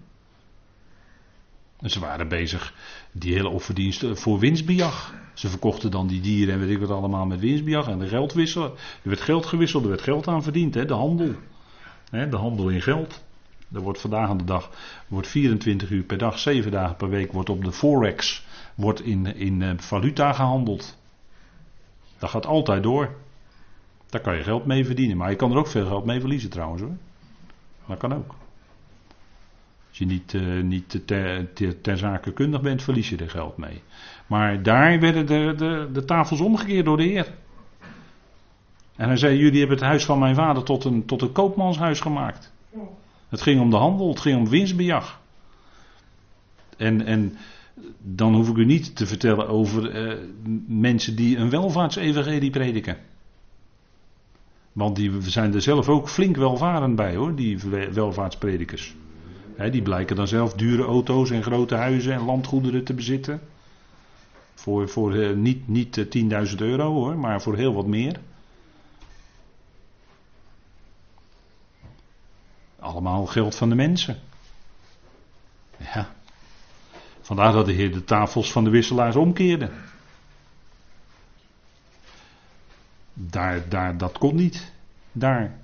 [1.80, 2.74] Ze waren bezig,
[3.12, 5.14] die hele offerdiensten, voor winstbejag.
[5.34, 8.32] Ze verkochten dan die dieren en weet ik wat allemaal met winstbejag en de geld
[8.32, 8.70] wisselen.
[9.02, 11.34] Er werd geld gewisseld, er werd geld aan verdiend, de handel.
[12.10, 13.24] de handel in geld.
[13.72, 14.70] Er wordt vandaag aan de dag,
[15.09, 19.37] wordt 24 uur per dag, 7 dagen per week, wordt op de Forex, wordt in,
[19.37, 20.98] in uh, valuta gehandeld.
[22.18, 23.14] Dat gaat altijd door.
[24.07, 26.50] Daar kan je geld mee verdienen, maar je kan er ook veel geld mee verliezen
[26.50, 26.96] trouwens hoor.
[27.87, 28.35] Dat kan ook.
[29.88, 31.52] Als je niet, uh, niet ter,
[31.83, 33.83] ter, kundig bent, verlies je er geld mee.
[34.26, 37.35] Maar daar werden de, de, de tafels omgekeerd door de Heer.
[38.96, 42.00] En hij zei: Jullie hebben het huis van mijn vader tot een, tot een koopmanshuis
[42.00, 42.52] gemaakt.
[43.28, 45.20] Het ging om de handel, het ging om winstbejag.
[46.76, 47.36] En, en
[47.98, 50.16] dan hoef ik u niet te vertellen over eh,
[50.66, 52.96] mensen die een welvaartsevangelie prediken.
[54.72, 57.58] Want die zijn er zelf ook flink welvarend bij hoor, die
[57.92, 58.94] welvaartspredikers.
[59.70, 63.40] die blijken dan zelf dure auto's en grote huizen en landgoederen te bezitten.
[64.54, 68.20] Voor, voor uh, niet, niet 10.000 eh, euro hoor, maar voor heel wat meer.
[72.96, 74.16] Allemaal geld van de mensen.
[75.78, 76.14] Ja.
[77.20, 79.70] Vandaar dat de Heer de tafels van de wisselaars omkeerde.
[83.12, 84.72] Daar, daar, dat kon niet.
[85.12, 85.59] Daar.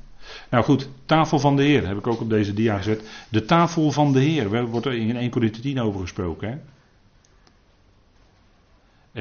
[0.50, 3.26] Nou goed, tafel van de Heer heb ik ook op deze dia gezet.
[3.28, 6.48] De tafel van de Heer, er wordt er in 1 Corinthië 10 over gesproken.
[6.50, 6.58] Hè?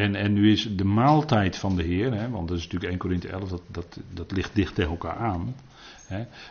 [0.01, 2.99] En, en nu is de maaltijd van de Heer, hè, want dat is natuurlijk 1
[2.99, 5.55] Corinthië 11, dat, dat, dat ligt dicht tegen elkaar aan.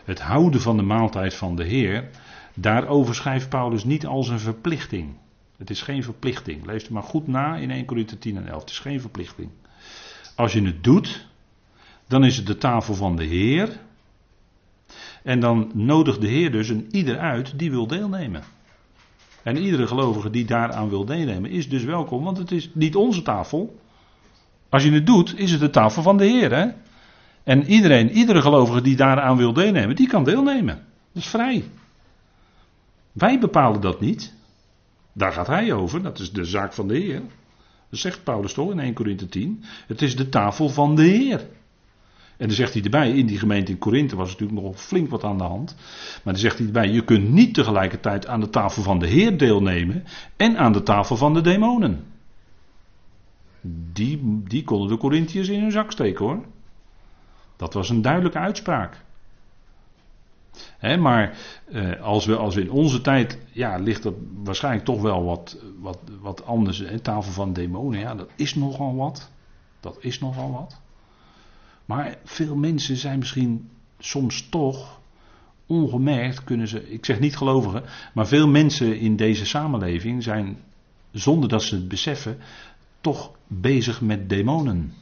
[0.05, 2.09] Het houden van de maaltijd van de Heer,
[2.55, 5.15] daarover schrijft Paulus niet als een verplichting.
[5.57, 6.67] Het is geen verplichting.
[6.67, 8.61] Lees het maar goed na in 1 Corinthië 10 en 11.
[8.61, 9.51] Het is geen verplichting.
[10.35, 11.27] Als je het doet,
[12.07, 13.79] dan is het de tafel van de Heer.
[15.23, 18.43] En dan nodigt de Heer dus een ieder uit die wil deelnemen.
[19.43, 23.23] En iedere gelovige die daaraan wil deelnemen is dus welkom, want het is niet onze
[23.23, 23.81] tafel.
[24.69, 26.55] Als je het doet, is het de tafel van de Heer.
[26.55, 26.67] Hè?
[27.45, 30.75] En iedereen, iedere gelovige die daaraan wil deelnemen, die kan deelnemen.
[31.13, 31.65] Dat is vrij.
[33.13, 34.35] Wij bepalen dat niet.
[35.13, 37.23] Daar gaat hij over, dat is de zaak van de Heer.
[37.91, 39.65] Dat zegt Paulus toch in 1 Corinthië 10.
[39.87, 41.47] Het is de tafel van de Heer.
[42.37, 45.25] En dan zegt hij erbij, in die gemeente in Korinthe was natuurlijk nog flink wat
[45.25, 45.75] aan de hand.
[46.25, 49.39] Maar dan zegt hij erbij, je kunt niet tegelijkertijd aan de tafel van de Heer
[49.39, 50.05] deelnemen
[50.37, 52.05] en aan de tafel van de demonen.
[53.93, 56.45] Die, die konden de Corinthiërs in hun zak steken hoor.
[57.61, 59.05] Dat was een duidelijke uitspraak.
[60.81, 61.39] maar
[61.73, 65.59] eh, als, we, als we in onze tijd, ja, ligt dat waarschijnlijk toch wel wat,
[65.81, 66.83] wat, wat anders.
[67.03, 69.31] Tafel van demonen, ja, dat is nogal wat.
[69.81, 70.81] Dat is nogal wat.
[71.85, 75.01] Maar veel mensen zijn misschien soms toch
[75.67, 77.83] ongemerkt kunnen ze, ik zeg niet gelovigen,
[78.15, 80.59] maar veel mensen in deze samenleving zijn
[81.13, 82.39] zonder dat ze het beseffen
[83.01, 84.95] toch bezig met demonen.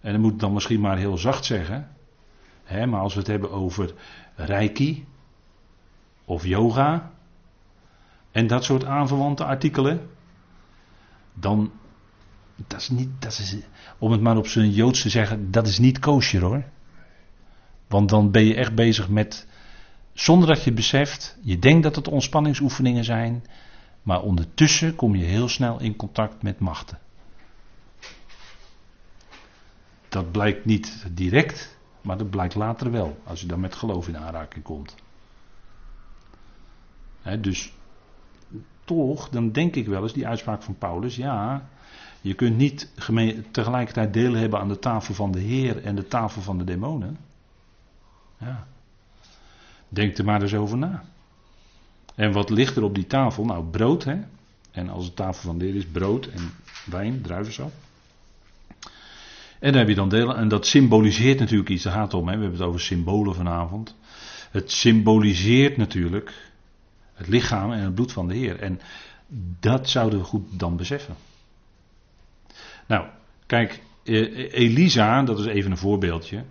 [0.00, 1.88] En dat moet ik dan misschien maar heel zacht zeggen.
[2.64, 3.94] Hè, maar als we het hebben over
[4.34, 5.06] reiki
[6.24, 7.10] of yoga
[8.30, 10.10] en dat soort aanverwante artikelen,
[11.34, 11.72] dan
[12.66, 13.56] dat is niet, dat is,
[13.98, 16.64] om het maar op zijn Joods te zeggen, dat is niet kosher hoor.
[17.86, 19.46] Want dan ben je echt bezig met,
[20.12, 23.44] zonder dat je het beseft, je denkt dat het ontspanningsoefeningen zijn,
[24.02, 26.98] maar ondertussen kom je heel snel in contact met machten.
[30.10, 34.18] Dat blijkt niet direct, maar dat blijkt later wel, als je dan met geloof in
[34.18, 34.94] aanraking komt.
[37.40, 37.72] dus
[38.84, 41.68] toch, dan denk ik wel eens die uitspraak van Paulus, ja,
[42.20, 42.88] je kunt niet
[43.50, 47.16] tegelijkertijd deel hebben aan de tafel van de Heer en de tafel van de demonen.
[48.38, 48.66] Ja.
[49.88, 51.04] Denk er maar eens over na.
[52.14, 53.44] En wat ligt er op die tafel?
[53.44, 54.20] Nou, brood, hè.
[54.70, 56.50] En als de tafel van de Heer is, brood en
[56.86, 57.72] wijn, druivensap.
[59.60, 62.34] En dan heb je dan delen, en dat symboliseert natuurlijk iets, daar gaat om, hè.
[62.34, 63.96] we hebben het over symbolen vanavond.
[64.50, 66.32] Het symboliseert natuurlijk
[67.14, 68.60] het lichaam en het bloed van de Heer.
[68.60, 68.80] En
[69.60, 71.14] dat zouden we goed dan beseffen.
[72.86, 73.06] Nou,
[73.46, 76.44] kijk, eh, Elisa, dat is even een voorbeeldje.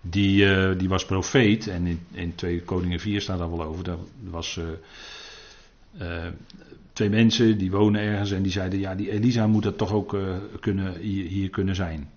[0.00, 1.66] Die, eh, die was profeet.
[1.66, 3.84] En in, in 2 Koningen 4 staat daar wel over.
[3.84, 3.98] Dat
[4.30, 4.60] was
[6.00, 6.26] uh,
[6.92, 8.30] twee mensen die wonen ergens.
[8.30, 10.16] En die zeiden: Ja, die Elisa moet dat toch ook
[10.60, 12.10] kunnen, hier, kunnen zijn.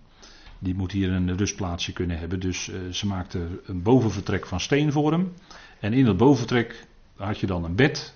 [0.63, 2.39] Die moet hier een rustplaatsje kunnen hebben.
[2.39, 5.34] Dus ze maakte een bovenvertrek van steen voor hem.
[5.80, 8.15] En in dat bovenvertrek had je dan een bed,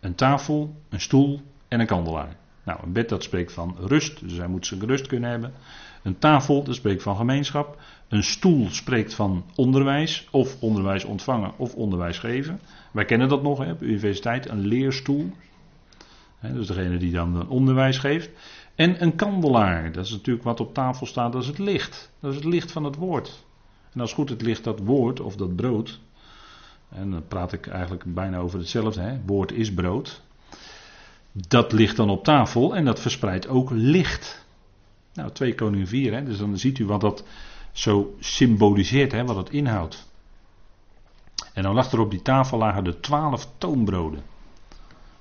[0.00, 2.36] een tafel, een stoel en een kandelaar.
[2.64, 5.52] Nou, een bed dat spreekt van rust, dus hij moet zijn rust kunnen hebben.
[6.02, 7.80] Een tafel, dat spreekt van gemeenschap.
[8.08, 12.60] Een stoel spreekt van onderwijs, of onderwijs ontvangen of onderwijs geven.
[12.92, 15.32] Wij kennen dat nog hè, op de universiteit, een leerstoel.
[16.40, 18.30] Dus degene die dan onderwijs geeft.
[18.76, 22.12] En een kandelaar, dat is natuurlijk wat op tafel staat, dat is het licht.
[22.20, 23.44] Dat is het licht van het woord.
[23.92, 26.00] En als goed het licht dat woord of dat brood.
[26.88, 29.00] En dan praat ik eigenlijk bijna over hetzelfde.
[29.00, 29.20] Hè?
[29.26, 30.22] Woord is brood.
[31.32, 34.44] Dat ligt dan op tafel en dat verspreidt ook licht.
[35.14, 36.24] Nou, 2 Koningen 4, hè?
[36.24, 37.24] dus dan ziet u wat dat
[37.72, 39.24] zo symboliseert, hè?
[39.24, 40.08] wat het inhoudt.
[41.52, 44.22] En dan lag er op die tafel lagen de twaalf toonbroden.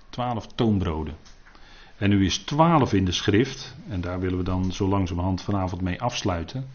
[0.09, 1.15] Twaalf toonbroden.
[1.97, 5.81] En nu is twaalf in de schrift, en daar willen we dan zo langzamerhand vanavond
[5.81, 6.65] mee afsluiten.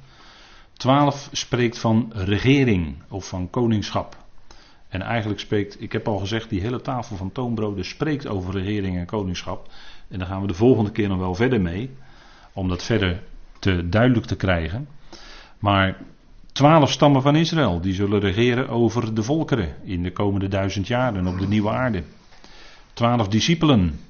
[0.73, 4.17] Twaalf spreekt van regering of van koningschap.
[4.89, 8.97] En eigenlijk spreekt, ik heb al gezegd, die hele tafel van toonbroden spreekt over regering
[8.97, 9.69] en koningschap.
[10.09, 11.91] En daar gaan we de volgende keer nog wel verder mee,
[12.53, 13.23] om dat verder
[13.59, 14.89] te duidelijk te krijgen.
[15.59, 15.97] Maar
[16.53, 21.27] twaalf stammen van Israël, die zullen regeren over de volkeren in de komende duizend jaren
[21.27, 22.03] op de nieuwe aarde.
[22.93, 24.01] Twaalf discipelen,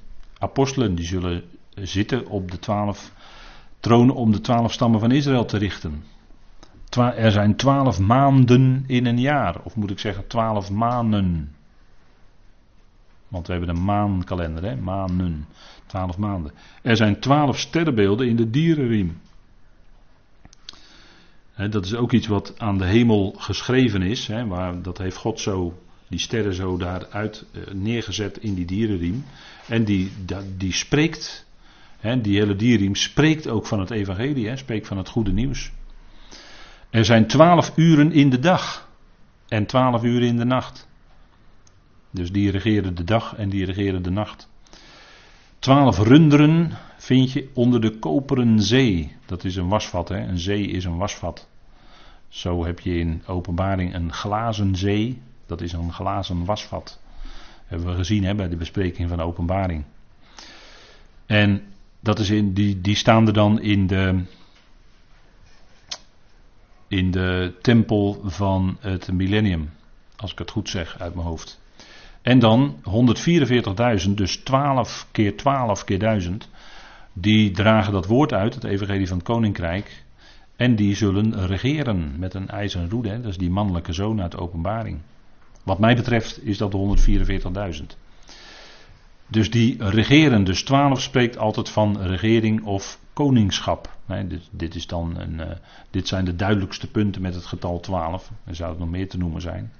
[0.41, 3.11] apostelen, die zullen zitten op de twaalf
[3.79, 6.03] tronen om de twaalf stammen van Israël te richten.
[6.97, 9.61] Er zijn twaalf maanden in een jaar.
[9.63, 11.55] Of moet ik zeggen twaalf maanden.
[13.27, 14.75] Want we hebben een maankalender, hè?
[14.75, 15.45] Maanden.
[15.85, 16.51] Twaalf maanden.
[16.81, 19.21] Er zijn twaalf sterrenbeelden in de dierenriem.
[21.69, 24.27] dat is ook iets wat aan de hemel geschreven is.
[24.27, 29.25] Hè, waar, dat heeft God zo, die sterren zo daaruit uh, neergezet in die dierenriem.
[29.67, 30.11] En die,
[30.57, 31.45] die spreekt,
[31.99, 34.47] hè, die hele dierenriem spreekt ook van het evangelie.
[34.47, 35.71] Hè, spreekt van het goede nieuws.
[36.89, 38.89] Er zijn twaalf uren in de dag
[39.47, 40.87] en twaalf uren in de nacht.
[42.09, 44.49] Dus die regeren de dag en die regeren de nacht.
[45.59, 49.15] Twaalf runderen vind je onder de koperen zee.
[49.25, 50.17] Dat is een wasvat, hè?
[50.17, 51.49] een zee is een wasvat.
[52.27, 55.21] Zo heb je in openbaring een glazen zee.
[55.51, 56.99] Dat is een glazen wasvat.
[57.65, 59.83] Hebben we gezien hè, bij de bespreking van de openbaring.
[61.25, 61.63] En
[61.99, 64.23] dat is in, die, die staan er dan in de,
[66.87, 69.69] in de tempel van het millennium.
[70.15, 71.61] Als ik het goed zeg uit mijn hoofd.
[72.21, 72.75] En dan
[74.05, 76.49] 144.000, dus 12 keer 12 keer 1000.
[77.13, 80.03] Die dragen dat woord uit, het evangelie van het koninkrijk.
[80.55, 83.09] En die zullen regeren met een ijzeren roede.
[83.09, 83.21] Hè?
[83.21, 84.99] Dat is die mannelijke zoon uit de openbaring.
[85.63, 86.97] Wat mij betreft is dat de
[87.79, 87.97] 144.000.
[89.27, 93.89] Dus die regeren, dus 12 spreekt altijd van regering of koningschap.
[94.27, 95.45] Dit, dit, is dan een, uh,
[95.89, 98.31] dit zijn de duidelijkste punten met het getal 12.
[98.43, 99.71] Er zou het nog meer te noemen zijn.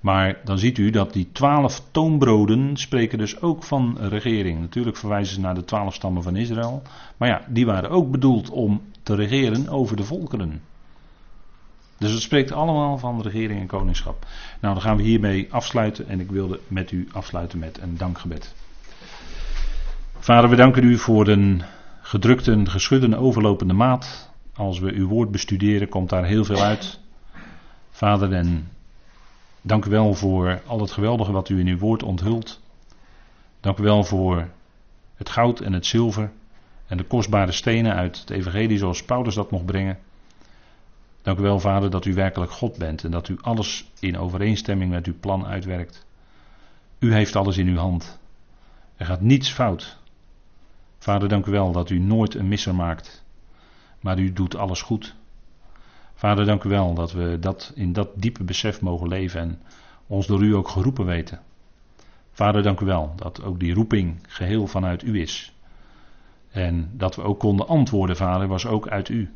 [0.00, 4.60] Maar dan ziet u dat die twaalf toonbroden spreken dus ook van regering.
[4.60, 6.82] Natuurlijk verwijzen ze naar de twaalf stammen van Israël.
[7.16, 10.62] Maar ja, die waren ook bedoeld om te regeren over de volkeren.
[11.98, 14.26] Dus het spreekt allemaal van regering en koningschap.
[14.60, 16.08] Nou, dan gaan we hiermee afsluiten.
[16.08, 18.54] En ik wilde met u afsluiten met een dankgebed.
[20.18, 21.62] Vader, we danken u voor een
[22.00, 24.32] gedrukte, geschudde, overlopende maat.
[24.54, 27.00] Als we uw woord bestuderen, komt daar heel veel uit.
[27.90, 28.68] Vader, en
[29.60, 32.60] dank u wel voor al het geweldige wat u in uw woord onthult.
[33.60, 34.48] Dank u wel voor
[35.16, 36.30] het goud en het zilver
[36.86, 39.98] en de kostbare stenen uit het evangelie zoals Paulus dat mocht brengen.
[41.24, 44.90] Dank u wel, Vader, dat u werkelijk God bent en dat u alles in overeenstemming
[44.90, 46.06] met uw plan uitwerkt.
[46.98, 48.18] U heeft alles in uw hand.
[48.96, 49.98] Er gaat niets fout.
[50.98, 53.24] Vader, dank u wel dat u nooit een misser maakt,
[54.00, 55.14] maar u doet alles goed.
[56.14, 59.58] Vader, dank u wel dat we dat in dat diepe besef mogen leven en
[60.06, 61.40] ons door u ook geroepen weten.
[62.32, 65.54] Vader, dank u wel dat ook die roeping geheel vanuit u is.
[66.50, 69.32] En dat we ook konden antwoorden, Vader, was ook uit u.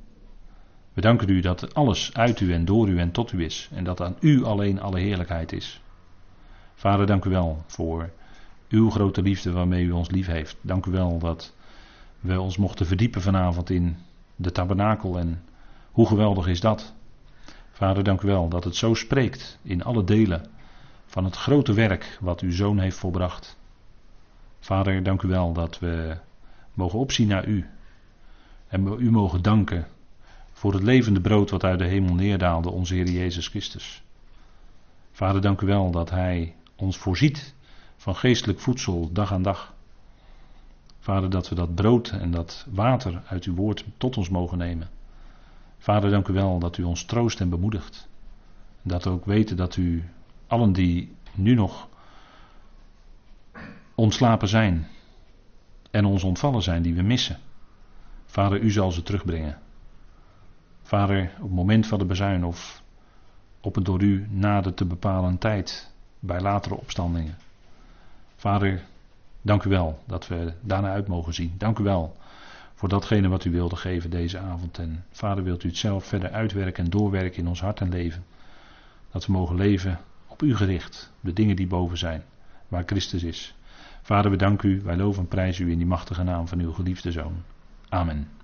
[0.98, 3.68] We danken u dat alles uit u en door u en tot u is.
[3.72, 5.80] En dat aan u alleen alle heerlijkheid is.
[6.74, 8.10] Vader, dank u wel voor
[8.68, 10.56] uw grote liefde waarmee u ons lief heeft.
[10.60, 11.54] Dank u wel dat
[12.20, 13.96] we ons mochten verdiepen vanavond in
[14.36, 15.42] de tabernakel en
[15.92, 16.94] hoe geweldig is dat.
[17.70, 20.46] Vader, dank u wel dat het zo spreekt in alle delen
[21.06, 23.58] van het grote werk wat uw zoon heeft volbracht.
[24.60, 26.16] Vader, dank u wel dat we
[26.74, 27.66] mogen opzien naar u
[28.68, 29.86] en u mogen danken
[30.58, 34.02] voor het levende brood wat uit de hemel neerdaalde, onze Heer Jezus Christus.
[35.12, 37.54] Vader, dank u wel dat Hij ons voorziet
[37.96, 39.74] van geestelijk voedsel dag aan dag.
[40.98, 44.88] Vader, dat we dat brood en dat water uit uw woord tot ons mogen nemen.
[45.78, 48.08] Vader, dank u wel dat u ons troost en bemoedigt.
[48.82, 50.10] Dat we ook weten dat u
[50.46, 51.88] allen die nu nog
[53.94, 54.88] ontslapen zijn
[55.90, 57.38] en ons ontvallen zijn, die we missen.
[58.26, 59.66] Vader, u zal ze terugbrengen.
[60.88, 62.82] Vader, op het moment van de bezuin of
[63.60, 67.36] op een door u nader te bepalen tijd bij latere opstandingen.
[68.36, 68.82] Vader,
[69.42, 71.54] dank u wel dat we daarna uit mogen zien.
[71.58, 72.16] Dank u wel
[72.74, 74.78] voor datgene wat u wilde geven deze avond.
[74.78, 78.24] En Vader, wilt u het zelf verder uitwerken en doorwerken in ons hart en leven.
[79.10, 82.22] Dat we mogen leven op u gericht, de dingen die boven zijn,
[82.68, 83.54] waar Christus is.
[84.02, 86.72] Vader, we danken u, wij loven en prijzen u in die machtige naam van uw
[86.72, 87.42] geliefde Zoon.
[87.88, 88.37] Amen.